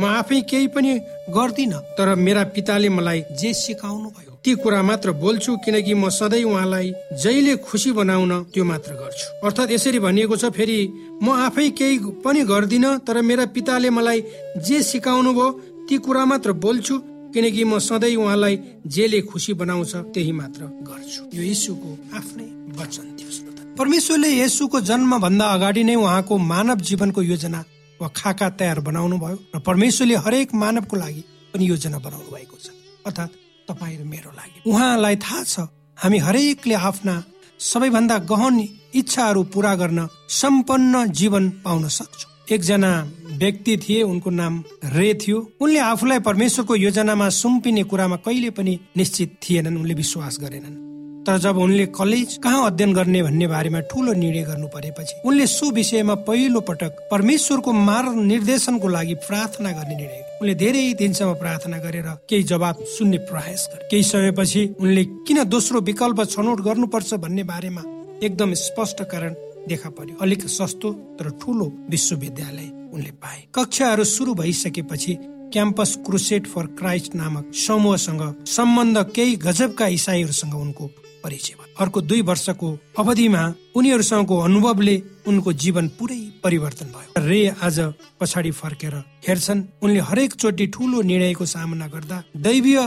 म 0.00 0.04
आफै 0.18 0.40
केही 0.50 0.66
पनि 0.74 0.92
गर्दिन 1.36 1.72
तर 1.96 2.14
मेरा 2.26 2.42
पिताले 2.54 2.88
मलाई 2.88 3.20
जे 3.40 3.52
सिकाउनु 3.54 4.08
भयो 4.16 4.32
ती 4.44 4.54
कुरा 4.62 4.80
मात्र 4.82 5.12
बोल्छु 5.22 5.56
किनकि 5.64 5.94
म 5.94 6.08
सधैँ 6.10 6.42
उहाँलाई 6.44 6.88
जहिले 7.22 7.54
खुसी 7.66 7.92
बनाउन 7.98 8.32
त्यो 8.52 8.64
मात्र 8.64 8.92
गर्छु। 9.02 9.26
अर्थात् 9.46 9.72
यसरी 9.72 9.98
भनिएको 10.06 10.36
छ 10.36 10.50
फेरि 10.56 10.78
म 11.22 11.26
आफै 11.46 11.68
केही 11.78 11.98
पनि 12.24 12.40
गर्दिन 12.52 12.86
तर 13.06 13.20
मेरा 13.22 13.44
पिताले 13.54 13.90
मलाई 13.90 14.20
जे 14.66 14.82
सिकाउनु 14.82 15.32
भयो 15.32 15.50
ती 15.88 15.98
कुरा 16.06 16.24
मात्र 16.24 16.52
बोल्छु 16.64 16.98
किनकि 17.34 17.64
म 17.64 17.78
सधैँ 17.78 18.16
उहाँलाई 18.16 18.58
जेले 18.94 19.20
खुसी 19.30 19.52
बनाउँछ 19.60 19.92
त्यही 20.14 20.32
मात्र 20.40 20.60
गर्छु। 20.88 21.22
यो 21.36 21.42
यीशुको 21.42 21.90
आफ्नै 22.18 22.48
वचन 22.80 23.06
थियो। 23.18 23.41
परमेश्वरले 23.78 24.30
यसुको 24.36 24.80
जन्म 24.80 25.18
भन्दा 25.18 25.46
अगाडि 25.46 25.82
नै 25.84 25.94
उहाँको 25.94 26.36
मानव 26.38 26.78
जीवनको 26.88 27.22
योजना 27.22 27.60
वा 28.00 28.08
खाका 28.16 28.48
तयार 28.60 28.80
बनाउनु 28.80 29.16
भयो 29.18 29.36
र 29.54 29.58
परमेश्वरले 29.64 30.16
हरेक 30.24 30.54
मानवको 30.54 30.96
लागि 30.96 31.22
पनि 31.52 31.64
योजना 31.68 31.98
बनाउनु 31.98 32.30
भएको 32.36 32.56
छ। 32.60 32.68
अर्थात् 33.06 33.32
तपाईँ 33.68 33.96
र 33.98 34.04
मेरो 34.04 34.30
लागि। 34.30 34.68
उहाँलाई 34.68 35.16
थाहा 35.24 35.42
छ 35.44 35.66
हामी 35.98 36.18
हरेकले 36.18 36.74
आफ्ना 36.74 37.14
सबैभन्दा 37.60 38.18
गहन 38.28 38.60
इच्छाहरू 38.94 39.42
पूरा 39.54 39.74
गर्न 39.74 40.08
सम्पन्न 40.28 41.04
जीवन 41.10 41.50
पाउन 41.64 41.88
सक्छौँ। 41.88 42.30
एकजना 42.52 42.92
व्यक्ति 43.40 43.76
थिए 43.88 44.02
उनको 44.02 44.30
नाम 44.30 44.62
रे 44.92 45.14
थियो। 45.16 45.38
उनले 45.60 45.78
आफूलाई 45.80 46.20
परमेश्वरको 46.28 46.74
योजनामा 46.76 47.28
सुम्पिने 47.40 47.82
कुरामा 47.88 48.16
कहिले 48.20 48.50
पनि 48.52 48.78
निश्चित 48.96 49.38
थिएनन् 49.42 49.78
उनले 49.78 49.94
विश्वास 49.94 50.38
गरेनन्। 50.40 50.91
तर 51.26 51.38
जब 51.38 51.58
उनले 51.58 51.84
कलेज 51.94 52.36
कहाँ 52.44 52.66
अध्ययन 52.66 52.92
गर्ने 52.92 53.22
भन्ने 53.22 53.46
बारेमा 53.46 53.80
ठुलो 53.90 54.12
निर्णय 54.12 54.42
गर्नु 54.42 54.66
परेपछि 54.68 55.14
उनले 55.24 55.46
सो 55.46 55.70
विषयमा 55.70 56.14
पहिलो 56.26 56.60
पटक 56.60 56.96
परमेश्वरको 57.10 57.72
मार्ग 57.72 58.16
निर्देशनको 58.22 58.88
लागि 58.88 59.14
प्रार्थना 59.26 59.70
गर्ने 59.72 59.96
निर्णय 59.96 60.38
उनले 60.42 60.54
धेरै 60.54 60.82
दिनसम्म 60.98 61.34
प्रार्थना 61.34 61.78
गरेर 61.78 62.08
केही 62.28 62.42
जवाब 62.42 62.82
सुन्ने 62.96 63.18
प्रयास 63.30 63.68
गरे। 63.72 63.88
केही 63.90 64.02
समयपछि 64.02 64.66
उनले 64.80 65.04
किन 65.26 65.42
दोस्रो 65.44 65.80
विकल्प 65.80 66.24
छनौट 66.30 66.60
गर्नुपर्छ 66.60 67.14
भन्ने 67.14 67.42
बारेमा 67.44 67.82
एकदम 68.22 68.54
स्पष्ट 68.58 69.02
कारण 69.12 69.34
देखा 69.68 69.90
पर्यो। 69.90 70.16
अलिक 70.22 70.46
सस्तो 70.48 70.92
तर 71.18 71.30
ठुलो 71.42 71.72
विश्वविद्यालय 71.90 72.68
उनले 72.94 73.10
पाए। 73.22 73.42
कक्षाहरू 73.54 74.04
सुरु 74.04 74.34
भइसकेपछि 74.34 75.16
क्याम्पस 75.52 75.96
क्रुसेट 76.06 76.46
फर 76.46 76.66
क्राइस्ट 76.78 77.14
नामक 77.14 77.54
समूहसँग 77.58 78.22
सम्बन्ध 78.48 78.98
केही 79.14 79.36
गजबका 79.36 79.86
इसाईहरूसँग 79.98 80.54
उनको 80.56 80.86
परिचय 81.24 81.54
भयो। 81.54 81.74
अर्को 81.78 82.00
दुई 82.00 82.20
वर्षको 82.22 82.68
अवधिमा 82.98 83.42
उनीहरूसँगको 83.76 84.38
अनुभवले 84.38 84.96
उनको 85.26 85.52
जीवन 85.52 85.88
पुरै 85.98 86.20
परिवर्तन 86.44 86.86
भयो। 86.86 87.26
रे 87.26 87.40
आज 87.62 87.78
पछाडि 88.20 88.50
फर्केर 88.52 88.94
हेर्छन् 89.28 89.62
उनले 89.82 90.00
हरेक 90.00 90.32
चोटि 90.34 90.66
ठुलो 90.66 91.02
निर्णयको 91.02 91.44
सामना 91.46 91.86
गर्दा 91.86 92.22
दैवीय 92.36 92.80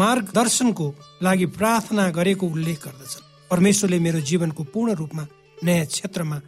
मार्गदर्शनको 0.00 0.86
लागि 1.22 1.46
प्रार्थना 1.58 2.08
गरेको 2.10 2.46
उल्लेख 2.46 2.78
गर्दछन्। 2.86 3.28
परमेश्वरले 3.50 3.98
मेरो 3.98 4.20
जीवनको 4.20 4.62
पूर्ण 4.64 4.94
रूपमा 4.94 5.26
नयाँ 5.64 5.86
क्षेत्रमा 5.86 6.40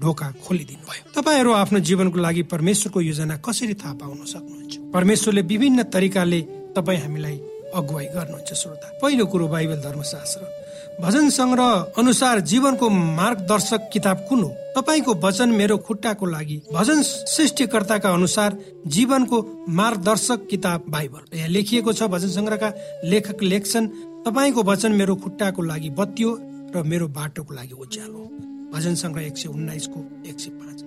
ढोका 0.00 0.26
खोलिदिनु 0.44 0.84
भयो 0.88 1.02
तपाईँहरू 1.14 1.50
आफ्नो 1.52 1.78
जीवनको 1.88 2.18
लागि 2.18 2.42
परमेश्वरको 2.52 3.00
योजना 3.00 3.36
कसरी 3.46 3.74
थाहा 3.74 3.94
पाउन 4.00 4.24
सक्नुहुन्छ? 4.24 4.74
परमेश्वरले 4.94 5.42
विभिन्न 5.42 5.82
तरिकाले 5.92 6.40
तपाईँ 6.76 7.00
हामीलाई 7.00 7.36
अगुवाई 7.74 8.06
गर्नुहुन्छ 8.16 8.50
श्रोता। 8.52 8.86
पहिलो 9.02 9.26
कुरो 9.26 9.46
बाइबल 9.48 9.78
धर्मशास्त्र। 9.80 10.42
भजन 11.00 11.28
सङ्ग्रह 11.30 12.00
अनुसार 12.00 12.40
जीवनको 12.40 12.88
मार्गदर्शक 12.90 13.88
किताब 13.92 14.26
कुन 14.28 14.42
हो? 14.42 14.50
तपाईँको 14.76 15.14
वचन 15.24 15.48
मेरो 15.50 15.76
खुट्टाको 15.86 16.26
लागि। 16.26 16.56
भजन 16.72 17.02
सृष्टिकर्ताका 17.02 18.10
अनुसार 18.10 18.58
जीवनको 18.86 19.36
मार्गदर्शक 19.68 20.46
किताब 20.50 20.84
बाइबल। 20.88 21.38
यहाँ 21.38 21.48
लेखिएको 21.48 21.92
छ 21.92 22.02
भजन 22.10 22.28
सङ्ग्रहका 22.28 22.72
लेखक 23.04 23.42
लेख्छन् 23.42 23.88
तपाईँको 24.26 24.62
वचन 24.62 24.92
मेरो 24.92 25.14
खुट्टाको 25.16 25.62
लागि 25.62 25.90
बत्तियो 25.98 26.30
र 26.74 26.82
मेरो 26.82 27.08
बाटोको 27.08 27.54
लागि 27.54 27.74
उज्यालो 27.74 28.49
भजन 28.72 28.94
सङ्ग्रह 28.94 29.26
एक 29.26 29.36
सय 29.38 29.48
उन्नाइसको 29.48 30.00
एक 30.26 30.40
सय 30.40 30.50
पाँच 30.50 30.78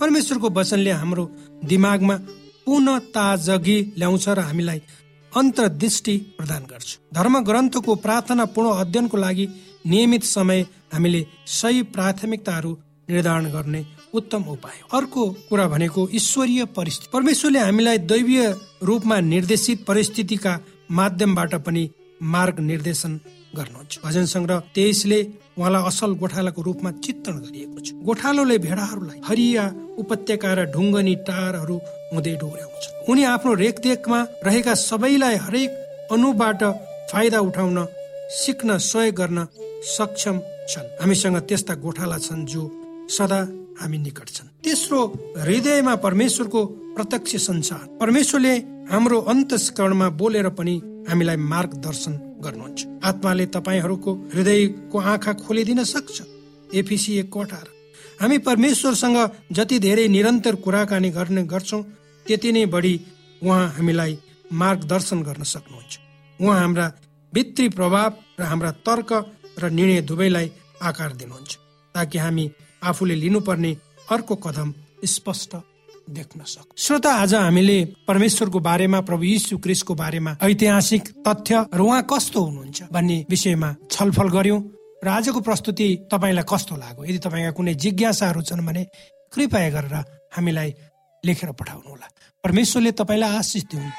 परमेश्वरको 0.00 0.48
वचनले 0.50 0.90
हाम्रो 0.92 1.24
दिमागमा 1.64 2.16
पुनः 2.66 2.98
ताजगी 3.14 3.76
ल्याउँछ 3.98 4.28
र 4.28 4.40
हामीलाई 4.40 4.82
अन्तर्दृष्टि 5.32 6.16
प्रदान 6.38 6.62
गर्छ। 6.62 6.98
धर्म 7.14 7.38
ग्रन्थको 7.44 7.94
प्रार्थना 7.94 8.44
पूर्ण 8.44 8.70
अध्ययनको 8.74 9.16
लागि 9.16 9.46
नियमित 9.86 10.24
समय 10.24 10.60
हामीले 10.92 11.26
सही 11.46 11.82
प्राथमिकताहरू 11.94 12.76
निर्धारण 13.08 13.50
गर्ने 13.50 13.84
उत्तम 14.14 14.42
उपाय। 14.48 14.80
अर्को 14.92 15.24
कुरा 15.48 15.66
भनेको 15.68 16.08
ईश्वरीय 16.14 16.64
परिस्थिति। 16.76 17.10
परमेश्वरले 17.12 17.58
हामीलाई 17.58 17.98
दैवीय 17.98 18.54
रूपमा 18.82 19.20
निर्देशित 19.20 19.84
परिस्थितिका 19.84 20.58
माध्यमबाट 20.90 21.54
पनि 21.66 21.90
मार्ग 22.34 22.60
निर्देशन 22.60 23.20
गर्नुहुन्छ। 23.58 23.92
भजन 24.04 24.24
सङ्ग्रह 24.34 24.58
तेइसले 24.74 25.20
उहाँलाई 25.58 25.82
असल 25.90 26.10
गोठालाको 26.22 26.60
रूपमा 26.62 26.90
चित्रण 27.04 27.36
गरिएको 27.44 27.78
छ। 27.84 27.88
गोठालोले 28.06 28.56
भेडाहरूलाई 28.66 29.18
हरिया 29.28 29.64
उपत्यका 29.98 30.50
र 30.54 30.60
ढुङ्गनी 30.74 31.14
टारहरू 31.26 31.76
हुँदै 32.14 32.34
डोर्याउँछ। 32.42 32.84
उनी 33.10 33.22
आफ्नो 33.34 33.52
रेखदेखमा 33.54 34.20
रहेका 34.46 34.74
सबैलाई 34.88 35.36
हरेक 35.44 35.70
अनुबाट 36.14 36.62
फाइदा 37.10 37.38
उठाउन 37.48 37.78
सिक्न 38.42 38.78
सहयोग 38.78 39.14
गर्न 39.14 39.38
सक्षम 39.96 40.36
छन्। 40.70 40.86
हामीसँग 41.00 41.36
त्यस्ता 41.48 41.74
गोठाला 41.74 42.18
छन् 42.18 42.46
जो 42.46 42.62
सदा 43.08 43.40
हामी 43.80 43.98
निकट 43.98 44.28
छन्। 44.28 44.48
तेस्रो 44.64 45.00
हृदयमा 45.38 45.94
परमेश्वरको 45.96 46.60
प्रत्यक्ष 46.96 47.36
संसार। 47.48 47.82
परमेश्वरले 48.00 48.54
हाम्रो 48.92 49.18
अन्तस्करणमा 49.32 50.08
बोलेर 50.20 50.48
पनि 50.58 50.74
हामीलाई 51.08 51.36
मार्गदर्शन 51.36 52.12
गर्नुहुन्छ। 52.38 52.86
आत्माले 53.04 53.46
तपाईँहरूको 53.46 54.10
हृदयको 54.34 54.98
आँखा 54.98 55.32
खोलिदिन 55.34 55.84
सक्छ। 55.84 56.16
एफिसी 56.74 57.18
एक 57.18 57.36
अठार 57.36 57.66
हामी 58.20 58.38
परमेश्वरसँग 58.38 59.18
जति 59.52 59.78
धेरै 59.78 60.06
निरन्तर 60.08 60.54
कुराकानी 60.54 61.10
गर्ने 61.10 61.42
गर्छौँ 61.44 61.82
त्यति 62.26 62.52
नै 62.52 62.64
बढी 62.66 62.94
उहाँ 63.42 63.68
हामीलाई 63.68 64.18
मार्गदर्शन 64.52 65.22
गर्न 65.22 65.42
सक्नुहुन्छ। 65.44 65.92
उहाँ 66.40 66.58
हाम्रा 66.60 66.86
भित्री 67.32 67.68
प्रभाव 67.68 68.12
र 68.40 68.42
हाम्रा 68.42 68.70
तर्क 68.86 69.10
र 69.58 69.70
निर्णय 69.70 70.00
दुवैलाई 70.00 70.50
आकार 70.82 71.12
दिनुहुन्छ। 71.12 71.52
ताकि 71.94 72.18
हामी 72.18 72.50
आफूले 72.82 73.14
लिनुपर्ने 73.14 73.72
अर्को 74.10 74.34
कदम 74.36 74.72
स्पष्ट 75.04 75.54
देख्न 76.08 76.40
सक्छ। 76.44 76.72
श्रोता 76.76 77.10
आज 77.14 77.34
हामीले 77.34 77.78
परमेश्वरको 78.08 78.58
बारेमा 78.60 79.00
प्रभु 79.00 79.24
यीशु 79.24 79.58
क्रिस्टको 79.58 79.94
बारेमा 79.94 80.36
ऐतिहासिक 80.42 81.02
तथ्य 81.26 81.64
र 81.74 81.80
उहाँ 81.80 82.02
कस्तो 82.10 82.40
हुनुहुन्छ 82.40 82.82
भन्ने 82.92 83.16
विषयमा 83.30 83.74
छलफल 83.90 84.28
गर्यौं। 84.28 84.60
र 85.04 85.08
आजको 85.08 85.40
प्रस्तुति 85.40 85.88
तपाईँलाई 86.10 86.44
कस्तो 86.48 86.74
लाग्यो? 86.76 87.04
यदि 87.04 87.18
तपाईँका 87.18 87.50
कुनै 87.54 87.74
जिज्ञासाहरू 87.74 88.42
छन् 88.42 88.66
भने 88.66 88.82
कृपया 89.32 89.70
गरेर 89.70 89.94
हामीलाई 90.34 90.74
लेखेर 91.24 91.52
पठाउनु 91.52 91.88
होला 91.88 92.06
परमेश्वरले 92.44 92.90
तपाईँलाई 92.92 93.36
आशिष 93.36 93.62
दिउन्। 93.70 93.90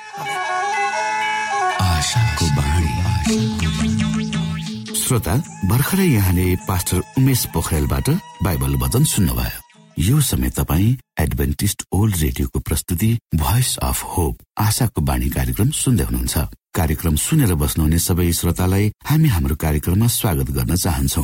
श्रोता 5.00 5.34
भर्खरै 5.70 6.06
यहाँले 6.06 6.46
पास्टर 6.70 7.00
उमेश 7.18 7.46
पोखरेलबाट 7.54 8.10
बाइबल 8.44 8.76
वचन 8.76 9.04
सुन्नुभयो। 9.04 9.69
यो 10.00 10.20
समय 10.22 10.50
तपाईँ 10.50 10.96
एडभेन्टिस्ट 11.20 11.84
ओल्ड 11.92 12.16
रेडियोको 12.16 12.60
प्रस्तुति 12.60 13.08
भोइस 13.36 13.76
अफ 13.84 14.04
होप 14.04 14.38
आशाको 14.58 15.02
बाणी 15.02 15.30
कार्यक्रम 15.30 15.70
सुन्दै 15.76 16.04
हुनुहुन्छ। 16.04 16.38
कार्यक्रम 16.76 17.16
सुनेर 17.16 17.54
बस्नुहुने 17.60 18.00
सबै 18.00 18.32
श्रोतालाई 18.32 18.92
हामी 19.06 19.28
हाम्रो 19.28 19.56
कार्यक्रममा 19.56 20.08
स्वागत 20.08 20.52
गर्न 20.56 20.76
चाहन्छौ। 20.76 21.24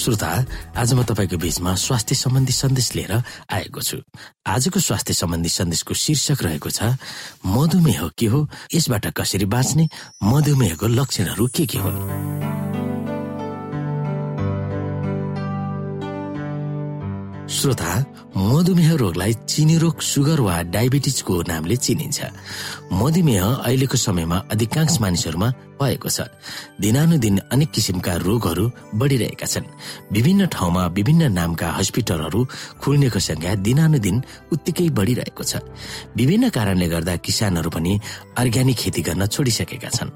श्रोता 0.00 0.28
आज 0.80 0.92
म 0.96 1.02
तपाईँको 1.04 1.36
बीचमा 1.36 1.74
स्वास्थ्य 1.76 2.14
सम्बन्धी 2.14 2.52
सन्देश 2.52 2.94
लिएर 2.96 3.12
आएको 3.52 3.80
छु। 3.80 3.96
आजको 4.48 4.80
स्वास्थ्य 4.80 5.14
सम्बन्धी 5.14 5.48
सन्देशको 5.48 5.94
शीर्षक 5.94 6.42
रहेको 6.42 6.70
छ 6.70 6.96
मधुमेह 7.44 8.08
के 8.16 8.26
हो? 8.26 8.48
यसबाट 8.74 9.06
कसरी 9.12 9.44
बाँच्ने? 9.44 9.88
मधुमेहको 10.24 10.86
लक्षणहरू 10.86 11.46
के 11.52 11.66
के 11.66 11.78
हुन्? 11.78 12.00
श्रोता 17.50 17.92
मधुमेह 18.36 18.94
रोगलाई 18.94 19.34
चिनी 19.52 19.76
रोग 19.78 20.00
सुगर 20.00 20.40
वा 20.40 20.62
डायबिटिजको 20.62 21.42
नामले 21.42 21.76
चिनिन्छ। 21.76 22.18
मधुमेह 22.92 23.44
अहिलेको 23.44 23.96
समयमा 23.96 24.36
अधिकांश 24.50 25.00
मानिसहरूमा 25.00 25.52
भएको 25.80 26.08
छ। 26.08 26.28
दिनानुदिन 26.76 27.36
अनेक 27.48 27.70
किसिमका 27.72 28.14
रोगहरू 28.20 28.64
बढिरहेका 29.00 29.46
छन्। 29.46 29.64
विभिन्न 30.12 30.46
ठाउँमा 30.52 30.86
विभिन्न 30.92 31.32
नामका 31.32 31.68
हस्पिटलहरू 31.72 32.40
खुल्नेको 32.80 33.18
संख्या 33.18 33.54
दिनानुदिन 33.64 34.16
उत्तिकै 34.52 34.88
बढिरहेको 34.92 35.42
छ। 35.42 35.64
विभिन्न 36.16 36.48
कारणले 36.52 36.86
गर्दा 36.88 37.16
किसानहरू 37.24 37.70
पनि 37.70 37.92
अर्ग्यानिक 38.36 38.76
खेती 38.76 39.02
गर्न 39.08 39.26
छोडिसकेका 39.26 39.88
छन्। 39.88 40.10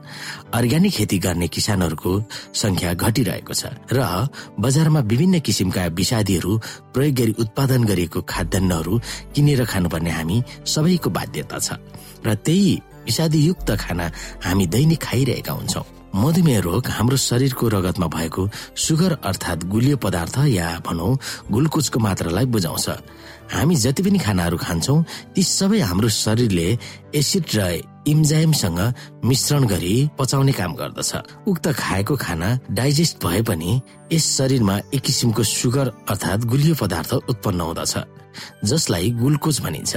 अर्ग्यानिक 0.52 0.92
खेती 0.92 1.18
गर्ने 1.18 1.48
किसानहरूको 1.48 2.12
संख्या 2.52 2.92
घटिरहेको 2.94 3.54
छ 3.54 3.72
र 3.88 4.28
बजारमा 4.60 5.00
विभिन्न 5.00 5.40
किसिमका 5.40 5.84
विषादीहरू 5.96 6.52
प्रयोग 6.92 7.14
गरी 7.14 7.32
उत्पादन 7.40 7.84
गरिएको 7.84 8.20
खाद्यान्नहरू 8.28 8.92
किनेर 9.34 9.64
खानुपर्ने 9.64 10.10
हामी 10.10 10.36
सबैको 10.66 11.08
बाध्यता 11.10 11.58
छ। 11.58 11.68
र 12.26 12.34
त्यही 12.36 12.93
विषादीयुक्त 13.04 13.70
खाना 13.80 14.10
हामी 14.44 14.66
दैनिक 14.66 15.02
खाइरहेका 15.02 15.52
हुन्छौँ। 15.52 15.84
मधुमेह 16.14 16.60
रोग 16.60 16.86
हाम्रो 16.88 17.16
शरीरको 17.18 17.68
रगतमा 17.68 18.06
भएको 18.06 18.48
सुगर 18.78 19.12
अर्थात् 19.24 19.64
गुलियो 19.66 19.96
पदार्थ 19.96 20.36
या 20.48 20.68
भनौँ 20.86 21.18
ग्लुकोजको 21.50 21.98
मात्रालाई 21.98 22.46
बुझाउँछ। 22.54 22.88
हामी 23.50 23.76
जति 23.76 24.02
पनि 24.02 24.18
खानाहरू 24.18 24.56
खान्छौँ 24.56 25.04
ती 25.34 25.42
सबै 25.42 25.80
हाम्रो 25.80 26.08
शरीरले 26.08 26.68
एसिड 27.14 27.44
र 27.56 27.82
इम्जाइमसँग 28.06 28.80
मिश्रण 29.24 29.64
गरी 29.66 29.94
पचाउने 30.18 30.52
काम 30.52 30.72
गर्दछ। 30.76 31.12
उक्त 31.48 31.66
खाएको 31.72 32.16
खाना 32.16 32.48
डाइजेस्ट 32.70 33.24
भए 33.24 33.42
पनि 33.42 33.80
यस 34.12 34.24
शरीरमा 34.38 34.78
एक 34.94 35.02
किसिमको 35.02 35.42
सुगर 35.42 35.92
अर्थात् 36.08 36.46
गुलियो 36.46 36.74
पदार्थ 36.80 37.12
उत्पन्न 37.26 37.60
हुँदछ 37.60 37.94
जसलाई 38.64 39.10
ग्लुकोज 39.18 39.60
भनिन्छ। 39.60 39.96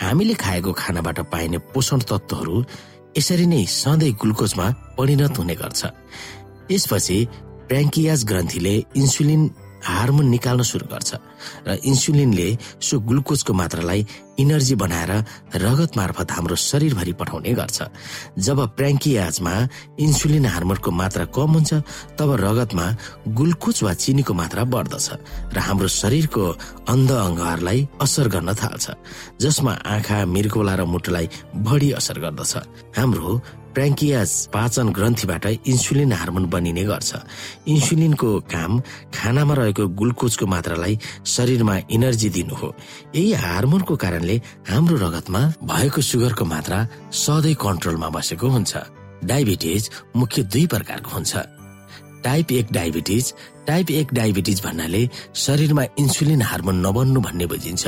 हामीले 0.00 0.34
खाएको 0.34 0.72
खानाबाट 0.72 1.18
पाइने 1.32 1.58
पोषण 1.72 1.98
तत्वहरू 2.10 2.56
यसरी 3.18 3.46
नै 3.46 3.64
सधैँ 3.66 4.12
ग्लुकोजमा 4.20 4.66
परिणत 4.98 5.38
हुने 5.38 5.54
गर्छ। 5.60 5.80
यसपछि 6.70 7.18
प्याङ्कियाज 7.68 8.20
ग्रन्थीले 8.24 8.74
इन्सुलिन 8.96 9.42
हार्मोन 9.84 10.26
निकाल्न 10.34 10.62
सुरु 10.62 10.86
गर्छ 10.92 11.10
र 11.66 11.78
इन्सुलिनले 11.90 12.48
सो 12.82 12.94
ग्लुकोजको 13.08 13.52
मात्रालाई 13.52 14.06
इनर्जी 14.38 14.74
बनाएर 14.78 15.12
रगत 15.54 15.96
मार्फत 15.98 16.30
हाम्रो 16.30 16.56
शरीरभरि 16.56 17.12
पठाउने 17.18 17.52
गर्छ। 17.58 17.78
जब 18.38 18.58
प्र्याङ्कियाजमा 18.78 19.54
इन्सुलिन 19.98 20.46
हार्मोनको 20.46 20.90
मात्रा 20.90 21.24
कम 21.34 21.50
हुन्छ 21.54 21.70
तब 22.18 22.30
रगतमा 22.46 22.86
ग्लुकोज 23.38 23.82
वा 23.82 23.92
चिनीको 24.02 24.32
मात्रा 24.34 24.62
बढ्दछ 24.74 25.06
र 25.54 25.58
हाम्रो 25.58 25.88
शरीरको 25.90 26.42
अन्ध 26.92 27.10
अङ्गहरूलाई 27.10 27.78
असर 28.00 28.26
गर्न 28.34 28.54
थाल्छ 28.54 28.86
जसमा 29.42 29.72
आँखा 29.94 30.18
मृगोला 30.34 30.74
र 30.78 30.82
मुटुलाई 30.86 31.26
बढी 31.66 31.90
असर 31.98 32.18
गर्दछ। 32.22 32.52
हाम्रो 32.98 33.30
प्र्याङ्कियाज 33.74 34.30
पाचन 34.54 34.88
ग्रन्थीबाट 34.96 35.46
इन्सुलिन 35.46 36.12
हार्मोन 36.12 36.44
बनिने 36.50 36.84
गर्छ। 36.84 37.10
इन्सुलिनको 37.68 38.28
काम 38.52 38.80
खानामा 39.14 39.54
रहेको 39.54 39.84
ग्लुकोजको 39.98 40.46
मात्रालाई 40.46 40.98
शरीरमा 41.24 41.76
इनर्जी 41.90 42.28
दिनु 42.36 42.54
हो। 42.54 42.68
यही 43.14 43.32
हार्मोनको 43.32 43.94
कारणले 43.96 44.36
हाम्रो 44.70 44.96
रगतमा 45.04 45.42
भएको 45.70 46.00
सुगरको 46.00 46.44
मात्रा 46.44 46.78
सधैँ 47.12 47.54
कन्ट्रोलमा 47.54 48.08
बसेको 48.08 48.48
हुन्छ। 48.48 48.72
डायबिटिज 49.24 49.90
मुख्य 50.16 50.42
दुई 50.42 50.66
प्रकारको 50.66 51.10
हुन्छ। 51.10 51.36
टाइप 52.24 52.52
एक 52.52 52.72
डायबिटिज 52.72 53.32
टाइप 53.66 53.90
एक 53.90 54.12
डायबिटिज 54.14 54.60
भन्नाले 54.64 55.02
शरीरमा 55.34 55.82
इन्सुलिन 55.98 56.42
हार्मोन 56.42 56.76
नबन्नु 56.86 57.20
भन्ने 57.20 57.46
बुझिन्छ। 57.46 57.86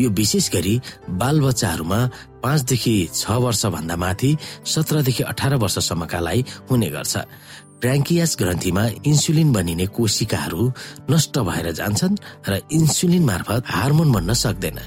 यो 0.00 0.08
विशेष 0.10 0.50
गरी 0.52 0.74
बालबच्चाहरूमा 1.10 1.98
पाँचदेखि 2.42 2.96
छ 3.14 3.24
वर्षभन्दा 3.44 3.96
माथि 3.96 4.30
सत्रदेखि 4.64 5.22
अठार 5.32 5.54
वर्षसम्मकालाई 5.62 6.44
हुने 6.70 6.88
गर्छ। 6.90 7.16
प्र्याङ्कियास 7.76 8.36
ग्रन्थीमा 8.40 8.84
इन्सुलिन 9.04 9.52
बनिने 9.52 9.86
कोशिकाहरू 9.92 10.62
नष्ट 11.12 11.38
भएर 11.38 11.70
जान्छन् 11.76 12.16
र 12.48 12.52
इन्सुलिन 12.72 13.24
मार्फत 13.24 13.62
हार्मोन 13.68 14.12
बन्न 14.12 14.32
सक्दैन। 14.32 14.78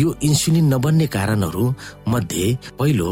यो 0.00 0.08
इन्सुलिन 0.24 0.72
नबन्ने 0.72 1.06
कारणहरू 1.12 1.64
मध्ये 2.08 2.46
पहिलो 2.78 3.08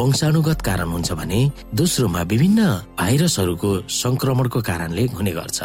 वंशानुगत 0.00 0.58
कारण 0.64 0.88
हुन्छ 0.88 1.12
भने 1.20 1.40
दोस्रोमा 1.76 2.22
विभिन्न 2.32 2.60
भाइरसहरूको 2.98 3.70
संक्रमणको 3.92 4.60
कारणले 4.64 5.04
हुने 5.12 5.32
गर्छ। 5.36 5.58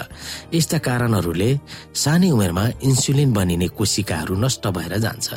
यस्ता 0.54 0.78
कारणहरूले 0.84 1.50
सानै 1.96 2.30
उमेरमा 2.36 2.66
इन्सुलिन 2.84 3.30
बनिने 3.34 3.68
कोशिकाहरू 3.72 4.36
नष्ट 4.36 4.68
भएर 4.68 4.94
जान्छ। 5.00 5.28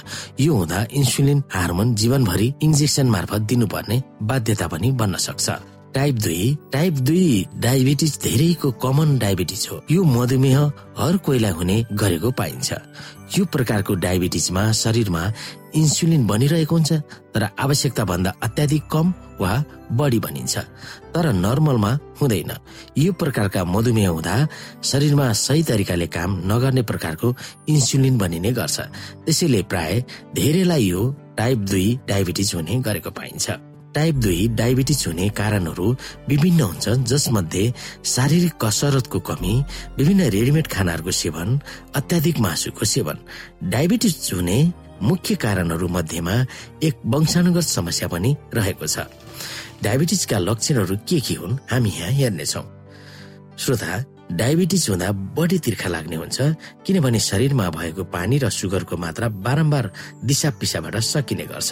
यो 0.42 0.52
हुँदा 0.58 0.78
इन्सुलिन 0.90 1.38
हार्मोन 1.54 1.94
जीवनभरि 1.94 2.35
इन्जेक्सन 2.40 3.06
मार्फत 3.06 3.40
दिनुपर्ने 3.40 4.02
बाध्यता 4.22 4.66
पनि 4.68 4.92
बन्न 4.92 5.16
सक्छ। 5.16 5.50
टाइप 5.94 6.14
दुई 6.14 6.56
टाइप 6.72 6.94
दुई 7.08 7.46
डायबिटिज 7.56 8.18
धेरैको 8.22 8.70
कमन 8.72 9.18
डायबिटिज 9.18 9.68
हो। 9.72 9.80
यो 9.90 10.04
मधुमेह 10.04 10.58
हर 10.98 11.16
कोहीलाई 11.16 11.52
हुने 11.52 11.76
गरेको 11.92 12.30
पाइन्छ। 12.30 12.72
यो 13.38 13.44
प्रकारको 13.44 13.94
डायबिटिजमा 13.94 14.72
शरीरमा 14.72 15.32
इन्सुलिन 15.74 16.26
बनिरहेको 16.26 16.74
हुन्छ 16.76 16.92
तर 17.34 17.48
आवश्यकता 17.58 18.04
भन्दा 18.04 18.32
अत्याधिक 18.42 18.82
कम 18.92 19.12
वा 19.40 19.64
बढी 19.92 20.18
बनिन्छ। 20.18 20.58
तर 21.14 21.32
नर्मलमा 21.32 21.98
हुँदैन। 22.20 22.52
यो 22.98 23.12
प्रकारका 23.12 23.64
मधुमेह 23.64 24.08
हुँदा 24.08 24.36
शरीरमा 24.84 25.32
सही 25.32 25.62
तरिकाले 25.62 26.06
काम 26.06 26.40
नगर्ने 26.44 26.82
प्रकारको 26.82 27.34
इन्सुलिन 27.68 28.18
बनिने 28.18 28.52
गर्छ। 28.52 28.80
त्यसैले 29.24 29.62
प्राय 29.62 30.04
धेरैलाई 30.34 30.84
यो 30.84 31.02
टाइप 31.38 31.58
दुई 31.70 31.98
डायबिटिज 32.08 32.54
हुने 32.54 32.74
गरेको 32.80 33.10
पाइन्छ। 33.10 33.50
टाइप 33.94 34.14
दुई 34.14 34.46
डायबिटिज 34.56 35.04
हुने 35.06 35.28
कारणहरू 35.36 35.86
विभिन्न 36.28 36.60
हुन्छन् 36.60 37.04
जसमध्ये 37.04 37.72
शारीरिक 38.04 38.54
कसरतको 38.60 39.18
कमी 39.20 39.54
विभिन्न 39.98 40.28
रेडिमेड 40.30 40.66
खानाहरूको 40.68 41.10
सेवन 41.10 41.60
अत्याधिक 41.96 42.38
मासुको 42.40 42.84
सेवन। 42.84 43.16
डायबिटिज 43.70 44.30
हुने 44.34 44.58
मुख्य 45.02 45.34
कारणहरू 45.34 45.88
मध्येमा 45.88 46.34
एक 46.82 47.00
वंशानुगत 47.06 47.66
समस्या 47.68 48.08
पनि 48.08 48.36
रहेको 48.54 48.86
छ। 48.86 49.08
डायबिटिजका 49.82 50.38
लक्षणहरू 50.38 50.96
के 51.08 51.20
के 51.20 51.34
हुन् 51.34 51.58
हामी 51.70 51.90
यहाँ 51.90 52.12
हेर्नेछौ। 52.12 52.62
श्रोता 53.56 53.92
डायबिटिज 54.32 54.88
हुँदा 54.90 55.10
बढी 55.38 55.58
तिर्खा 55.62 55.88
लाग्ने 55.88 56.16
हुन्छ 56.16 56.36
किनभने 56.86 57.20
शरीरमा 57.20 57.66
भएको 57.70 58.04
पानी 58.10 58.38
र 58.42 58.50
सुगरको 58.50 58.96
मात्रा 58.96 59.28
बारम्बार 59.46 59.90
दिशा 60.26 60.50
पिसाबाट 60.60 60.96
सकिने 60.98 61.46
गर्छ 61.46 61.70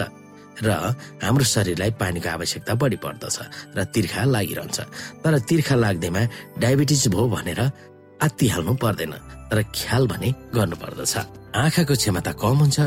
र 0.62 0.70
हाम्रो 1.22 1.44
शरीरलाई 1.44 1.90
पानीको 1.98 2.28
आवश्यकता 2.30 2.74
बढी 2.78 2.96
पर्दछ 3.02 3.38
र 3.74 3.84
तिर्खा 3.90 4.22
लागिरहन्छ। 4.24 4.78
तर 5.22 5.34
तिर्खा 5.50 5.74
लाग्दैमा 5.74 6.22
डायबिटिज 6.62 7.08
भयो 7.10 7.26
भनेर 7.34 7.60
आत्तिहाल्नु 8.22 8.74
पर्दैन 8.78 9.12
तर 9.50 9.58
ख्याल 9.74 10.06
भने 10.06 10.28
गर्नु 10.54 10.76
पर्दछ। 10.78 11.14
आँखाको 11.58 11.94
क्षमता 11.94 12.32
कम 12.38 12.56
हुन्छ 12.62 12.78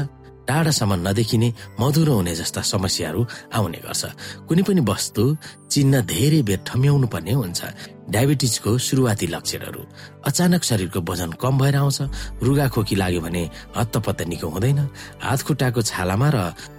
टाढासम्म 0.47 0.93
नदेखिने 1.07 1.49
मधुरो 1.79 2.13
हुने 2.15 2.33
जस्ता 2.35 2.61
समस्याहरू 2.73 3.21
आउने 3.53 3.79
गर्छ। 3.85 4.03
कुनै 4.47 4.63
पनि 4.63 4.81
वस्तु 4.87 5.23
चिन्न 5.71 5.93
धेरै 6.07 6.41
बेर 6.47 6.59
ठम्याउनु 6.67 7.07
पर्ने 7.13 7.33
हुन्छ। 7.35 7.61
डायबिटिजको 8.07 8.71
सुरुवाती 8.79 9.27
लक्षणहरू। 9.27 9.81
अचानक 10.23 10.63
शरीरको 10.63 10.99
वजन 11.03 11.31
कम 11.43 11.53
भएर 11.59 11.75
आउँछ। 11.75 11.99
रुगा 12.39 12.67
खोकी 12.71 12.95
लाग्यो 12.95 13.21
भने 13.21 13.43
हत्तपत्त 13.75 14.21
निको 14.31 14.47
हुँदैन। 14.47 14.79
हात 15.19 15.39
खुट्टाको 15.43 15.81
छालामा 15.83 16.29
र 16.31 16.37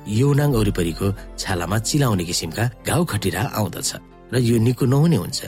यौनाङ 0.09 0.51
वरिपरिको 0.57 1.07
छालामा 1.37 1.77
चिलाउने 1.85 2.25
किसिमका 2.25 2.65
घाउ 2.89 3.05
खटिरा 3.05 3.43
आउँदछ 3.61 3.91
र 4.33 4.37
यो 4.41 4.57
निको 4.61 4.85
नहुने 4.89 5.17
हुन्छ। 5.17 5.41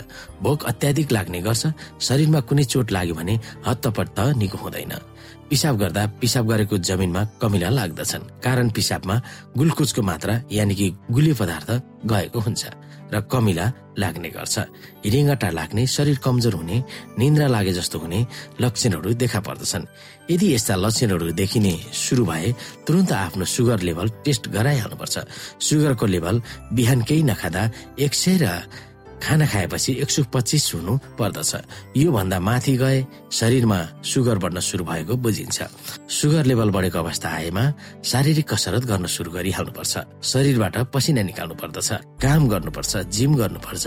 भोक 0.44 0.60
अत्याधिक 0.68 1.08
लाग्ने 1.12 1.40
गर्छ। 1.40 1.62
शरीरमा 2.00 2.40
कुनै 2.48 2.64
चोट 2.64 2.92
लाग्यो 2.92 3.14
भने 3.16 3.34
हत्तपत्त 3.64 4.18
निको 4.36 4.56
हुँदैन। 4.56 4.92
पिसाब 5.50 5.76
गर्दा 5.78 6.02
पिसाब 6.20 6.44
गरेको 6.46 6.78
जमिनमा 6.78 7.22
कमिला 7.42 7.68
लाग्दछन् 7.68 8.28
कारण 8.44 8.70
पिसाबमा 8.70 9.16
ग्लुकोजको 9.58 10.02
मात्रा 10.02 10.34
यानि 10.52 10.74
कि 10.74 10.86
गुलियो 11.10 11.34
पदार्थ 11.34 11.70
गएको 12.06 12.38
हुन्छ 12.38 12.62
र 13.10 13.20
कमिला 13.26 13.66
लाग्ने 13.98 14.28
गर्छ। 14.30 14.56
रिङ्गटा 15.02 15.48
लाग्ने 15.50 15.82
शरीर 15.86 16.18
कमजोर 16.22 16.54
हुने 16.54 16.76
निन्द्रा 17.18 17.46
लागे 17.50 17.72
जस्तो 17.74 17.98
हुने 17.98 18.20
लक्षणहरू 18.62 19.10
देखा 19.18 19.40
पर्दछन्। 19.42 19.84
यदि 20.30 20.46
यस्ता 20.54 20.74
लक्षणहरू 20.78 21.34
देखिने 21.34 21.74
सुरु 21.90 22.24
भए 22.30 22.54
तुरन्त 22.86 23.12
आफ्नो 23.12 23.44
सुगर 23.44 23.80
लेभल 23.82 24.08
टेस्ट 24.24 24.48
गराइहाल्नुपर्छ। 24.54 25.16
सुगरको 25.58 26.06
लेभल 26.06 26.42
बिहान 26.72 27.02
केही 27.02 27.22
नखाँदा 27.26 27.62
एक 27.98 28.14
सय 28.14 28.38
र 28.38 28.46
खाना 29.22 29.46
खाएपछि 29.46 29.92
एक 30.02 30.10
सय 30.10 30.22
पच्चिस 30.32 30.74
हुनु 30.74 30.98
पर्दछ। 31.18 31.52
यो 31.96 32.12
भन्दा 32.12 32.40
माथि 32.40 32.76
गए 32.76 33.06
शरीरमा 33.32 33.78
सुगर 34.04 34.38
बढ्न 34.38 34.60
सुरु 34.60 34.84
भएको 34.84 35.16
बुझिन्छ। 35.16 35.58
सुगर 36.10 36.44
लेभल 36.44 36.70
बढेको 36.74 36.98
अवस्था 36.98 37.28
आएमा 37.30 37.62
शारीरिक 38.02 38.46
कसरत 38.50 38.84
गर्न 38.84 39.06
सुरु 39.06 39.30
गरिहाल्नुपर्छ। 39.30 39.94
शरीरबाट 40.26 40.76
पसिना 40.90 41.22
निकाल्नु 41.22 41.54
पर्दछ 41.54 42.18
काम 42.18 42.48
गर्नुपर्छ 42.50 42.92
जिम 43.14 43.34
गर्नुपर्छ 43.38 43.86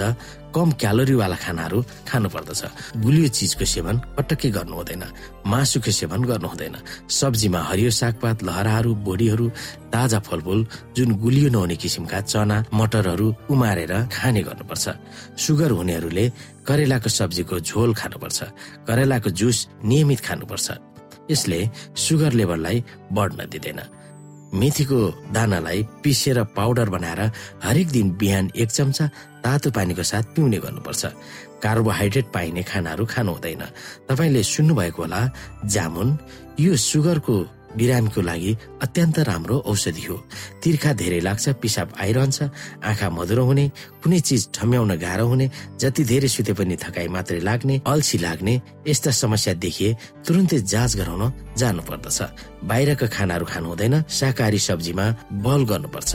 कम 0.56 0.72
क्यालोरीवाला 0.80 1.36
खानाहरू 1.36 1.80
खानु 2.08 2.30
पर्दछ 2.32 2.62
गुलियो 3.04 3.28
चिजको 3.28 3.66
सेवन 3.68 3.96
पटक्कै 4.16 4.50
गर्नु 4.56 4.76
हुँदैन 4.80 5.04
मासुको 5.52 5.92
सेवन 5.92 6.24
गर्नु 6.24 6.48
हुँदैन। 6.48 6.76
सब्जीमा 7.12 7.60
हरियो 7.60 7.92
सागपात 7.92 8.44
लहराहरू 8.48 8.92
बोडीहरू 9.04 9.46
ताजा 9.92 10.20
फलफुल 10.24 10.60
जुन 10.96 11.10
गुलियो 11.20 11.50
नहुने 11.52 11.76
किसिमका 11.76 12.20
चना 12.32 12.58
मटरहरू 12.72 13.28
उमारेर 13.52 13.94
खाने 14.16 14.42
गर्नुपर्छ। 14.48 14.86
सुगर 15.44 15.72
हुनेहरूले 15.76 16.26
करेलाको 16.68 17.10
सब्जीको 17.20 17.60
झोल 17.60 17.94
खानुपर्छ 18.00 18.40
करेलाको 18.88 19.30
जुस 19.36 19.68
नियमित 19.84 20.20
खानुपर्छ। 20.24 20.68
यसले 21.32 21.70
सुगर 21.96 22.32
लेभललाई 22.34 22.84
बढ्न 23.12 23.46
दिँदैन। 23.52 23.82
मेथीको 24.54 25.00
दानालाई 25.34 25.84
पिसेर 26.04 26.44
पाउडर 26.58 26.90
बनाएर 26.90 27.22
हरेक 27.64 27.88
दिन 27.90 28.12
बिहान 28.18 28.52
एक 28.56 28.70
चम्चा 28.70 29.06
तातो 29.44 29.72
पानीको 29.72 30.04
साथ 30.04 30.24
पिउने 30.36 30.58
गर्नुपर्छ। 30.58 31.06
कार्बोहाइड्रेट 31.64 32.26
पाइने 32.34 32.64
खानाहरू 32.64 33.06
खानु 33.06 33.32
हुँदैन 33.32 33.64
तपाईँले 34.10 34.44
सुन्नुभएको 34.44 35.02
होला 35.02 35.22
जामुन। 35.66 36.18
यो 36.60 36.76
सुगरको 36.76 37.36
बिरामीको 37.78 38.22
लागि 38.22 38.52
अत्यन्त 38.86 39.20
राम्रो 39.30 39.56
औषधि 39.72 40.04
हो। 40.08 40.16
तिर्खा 40.64 40.92
धेरै 41.02 41.20
लाग्छ 41.28 41.46
पिसाब 41.62 41.94
आइरहन्छ 42.04 42.38
आँखा 42.90 43.10
मधुरो 43.10 43.44
हुने 43.46 43.66
कुनै 44.04 44.20
चिज 44.28 44.42
ठम्याउन 44.56 44.92
गाह्रो 45.04 45.26
हुने 45.28 45.50
जति 45.82 46.04
धेरै 46.12 46.28
सुते 46.36 46.54
पनि 46.54 46.76
थकाइ 46.84 47.08
मात्रै 47.16 47.40
लाग्ने 47.40 47.82
अल्छी 47.88 48.18
लाग्ने 48.26 48.54
यस्ता 48.88 49.12
समस्या 49.22 49.54
देखिए 49.64 49.96
तुरन्तै 50.26 50.60
जाँच 50.74 50.92
गराउन 51.00 51.24
जानु 51.58 51.82
पर्दछ 51.90 52.20
बाहिरका 52.70 53.08
खानाहरू 53.16 53.46
खानु 53.52 53.68
हुँदैन 53.70 53.96
शाकाहारी 54.10 54.60
सब्जीमा 54.60 55.06
बल 55.46 55.62
गर्नुपर्छ। 55.72 56.12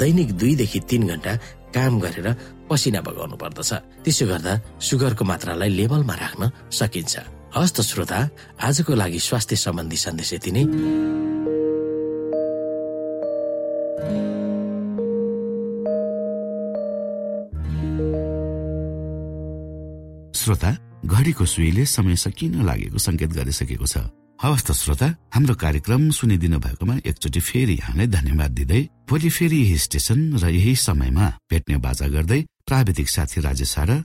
दैनिक 0.00 0.28
दुईदेखि 0.40 0.80
तीन 0.90 1.02
घण्टा 1.12 1.32
काम 1.76 2.00
गरेर 2.00 2.28
पसिना 2.70 3.00
बगाउनु 3.06 3.36
पर्दछ 3.36 3.70
त्यसो 4.04 4.24
गर्दा 4.26 4.52
सुगरको 4.80 5.24
मात्रालाई 5.24 5.70
लेभलमा 5.78 6.14
राख्न 6.14 6.42
सकिन्छ। 6.78 7.14
हस्त 7.56 7.80
श्रोता 7.80 8.18
आजको 8.60 8.94
लागि 8.94 9.18
स्वास्थ्य 9.18 9.56
सम्बन्धी 9.56 9.96
सन्देश 9.96 10.32
यति 10.32 10.50
नै। 10.52 10.64
श्रोता 20.36 20.70
घडीको 21.06 21.44
सुईले 21.44 21.84
समय 21.86 22.16
सकिन 22.16 22.60
लागेको 22.68 22.98
संकेत 22.98 23.30
गरिसकेको 23.32 23.86
छ। 23.86 24.04
हवस् 24.36 24.66
त 24.68 24.72
श्रोता 24.76 25.08
हाम्रो 25.34 25.54
कार्यक्रम 25.56 26.02
सुनिदिनु 26.12 26.58
भएकोमा 26.60 26.94
एकचोटि 27.08 27.40
फेरि 27.40 27.74
यहाँलाई 27.80 28.06
धन्यवाद 28.06 28.50
दिँदै 28.52 28.80
भोलि 29.08 29.30
फेरि 29.32 29.58
यही 29.64 29.78
स्टेशन 29.86 30.18
र 30.36 30.44
यही 30.52 30.74
समयमा 30.76 31.26
भेट्ने 31.50 31.76
बाजा 31.80 32.06
गर्दै 32.12 32.40
प्राविधिक 32.68 33.08
साथी 33.08 33.40
राजेश 33.40 33.74
र 33.88 34.04